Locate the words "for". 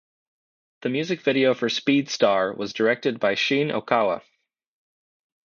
1.53-1.69